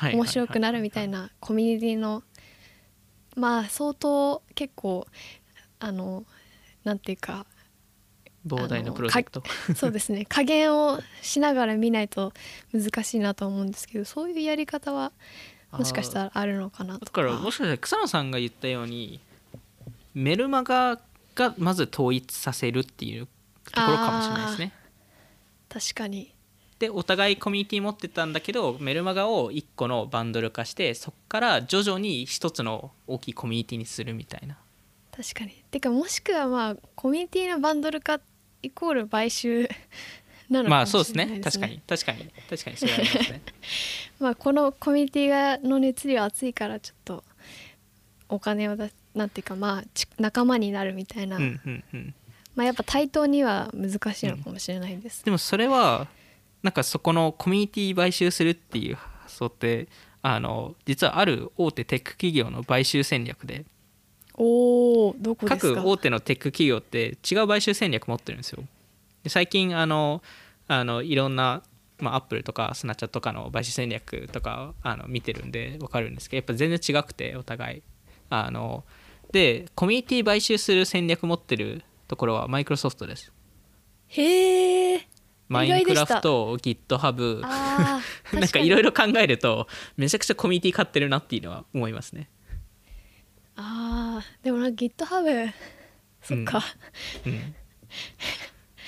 [0.01, 2.23] 面白くなるみたいなコミュニティの
[3.35, 5.05] まあ相当結構
[5.79, 6.25] あの
[6.83, 7.45] なんていうか
[8.45, 9.41] 膨大なプロジェクト。
[9.75, 10.25] そうですね。
[10.29, 12.33] 加減をしながら見ないと
[12.73, 15.13] 難しいなと思うんですけどそういうやり方は
[15.71, 19.19] もしかしたらあるのかなとだからもしかしたら草野さんが言ったように
[20.13, 20.99] メルマガ
[21.35, 23.27] がまず統一させるっていう
[23.71, 24.73] ところかもしれないですね。
[25.69, 26.33] 確かに。
[26.79, 34.57] でお互いコミュニティ持ってたんだけどメルマガを1個のバンドル化してそこから徐々に1つの大きいコミュニティにするみたいな。
[35.15, 35.63] 確かに。
[35.71, 38.19] てかもしくはまあコミュニティのバンドル化
[38.61, 39.67] イコール買収
[40.49, 41.67] なのかもしまあそうれないですね。
[41.87, 42.05] ですね。
[42.05, 42.05] 確かに。
[42.05, 42.31] 確かに。
[42.49, 42.77] 確かに。
[42.77, 43.41] それはありますね。
[44.19, 47.23] まあこのコミュニティがの熱量熱いからちょっと
[48.29, 52.15] お金を出すなんていうかまあち仲間になるみたいな、うんうんうん。
[52.55, 56.07] まあやっぱ対等には難しいのかもしれないです、でもそれは
[56.61, 59.87] なんかそこのコミュニティ買収するっていう発想って
[60.21, 63.65] あの実はある大手テック企業の買収戦略で。
[64.35, 65.75] おおどこですか？
[65.75, 68.63] 各大手のテック企業って違う買収戦略持ってるんですよ。
[69.23, 70.23] で最近あの
[70.67, 71.61] あのいろんな、
[71.99, 77.83] まあ、アップルとかスナッチャとかの買収戦略とかあの見てるんで分かるんですけどやっぱ全然違くてお互い。
[78.29, 78.83] あの
[79.33, 83.33] でコミュニティ買収する戦略持ってるところはマイクロソフトです。
[84.07, 85.07] へえ
[85.49, 89.67] マインクラフト GitHub なんかいろいろ考えると
[89.97, 92.29] めちゃくちゃコミュニティ買ってるなっていうのは思いますね。
[93.55, 95.51] あーでもな GitHub
[96.21, 96.63] そっか、
[97.25, 97.55] うん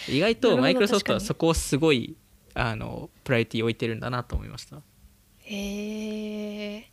[0.08, 2.16] 意外なるほどとマイクロソフトはそこをすごい
[2.54, 4.84] あのプライオリティ置いてるんだなと思いました。
[5.40, 6.92] へえ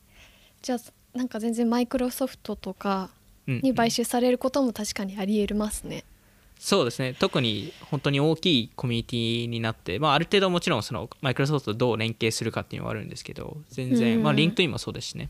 [0.63, 0.79] じゃあ
[1.19, 6.05] なんか全然マイクロソフトとかうんに買収されることも確かにありえますね、
[6.63, 7.13] そうですね。
[7.19, 14.23] 特に本当に大きいコミュニティになって、まあ、ある程度もちろんそのマイクロソフトとどう連携するかっていうのはあるんですけど全然、うん。
[14.23, 15.29] まあ、 LinkedIn もそうですしね。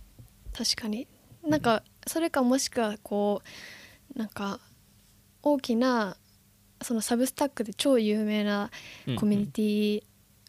[0.52, 1.08] 確かに。
[1.42, 3.40] なんかそれかもしくはこ
[4.14, 4.60] うなんか
[5.42, 6.18] 大きな
[6.82, 8.70] その Substack で超有名な
[9.06, 10.02] うんコミュニティ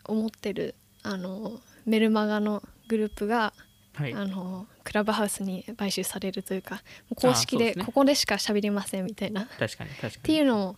[0.06, 3.54] を持ってる、あのメルマガのグループが、
[3.94, 4.14] はい。
[4.14, 6.82] あのクラブハウスに買収されるというか
[7.16, 9.44] 公式でここでしか喋りませんみたいな。
[9.44, 10.12] っ確かに確かに。
[10.24, 10.76] ていうのも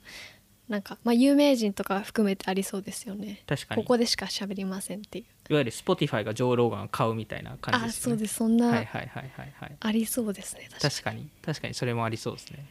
[0.68, 3.44] なんか、まあ、有名人とか含めてありそうですよね。
[3.46, 3.84] 確かに。
[3.84, 5.26] ここでしか喋りませんっていう。
[5.52, 8.36] いわゆる Spotify がジョー・ローガンを買うみたいな感じあですよねそうです。
[8.36, 11.30] そんな、はいはいはいはいはいありそうですね確かに。
[11.44, 12.66] 確かにそれもありそうですね。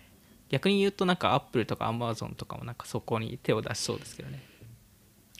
[0.49, 4.43] 逆に言うとなんかアップルとかアマゾンとかもなんかそこに手を出しそうですけどね。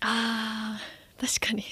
[0.01, 1.65] あー確かに。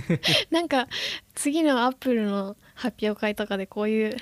[0.50, 0.88] なんか
[1.34, 4.16] 次のアップルの発表会とかでこういう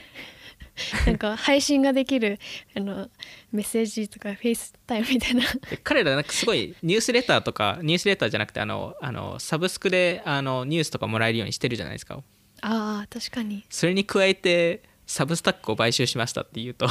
[1.07, 2.39] なんか配信ができる
[2.75, 3.11] あの
[3.53, 5.43] メッセージとか FaceTime みたいな。
[5.71, 12.23] で彼らなんかすごいニュースレターとかニュースレターじゃなくてあのあのサブスクであのニュースとかもらえるようにしてるじゃないですか。
[12.63, 13.65] あー確かに。
[13.69, 16.87] それに加えて Substack を買収しましたっていうと。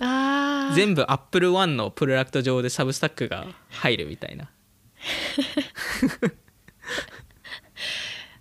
[0.00, 0.74] あー。
[0.74, 4.50] 全部 Apple One のプロダクト上で Substack が入るみたいな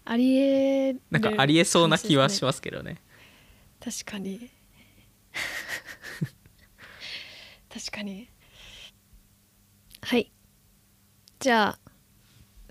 [0.06, 1.02] ありえる。
[1.10, 3.02] なんかありえそうな気はしますけどね。
[3.84, 4.50] 確かに。
[7.74, 8.30] 確かに。
[10.02, 10.32] はい。
[11.40, 11.80] じゃあ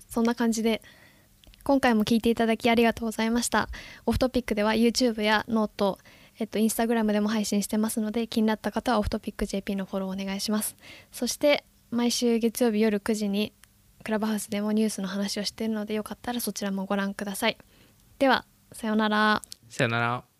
[0.09, 0.81] そんな感じで
[1.63, 3.69] 今回も聞いていただきありがとうございました。
[4.05, 5.99] Off Topic では YouTube やノート
[6.37, 10.75] えっと、インスタグラムでも配信してますので気になった方はオフトピック JP のフォローお願いします。
[11.11, 13.53] そして毎週月曜日夜9時に
[14.05, 17.57] クラブハウスでもニュースの話をしているのでよかったらそちらもご覧ください。
[18.19, 19.41] ではさようなら。
[19.67, 20.34] さよなら。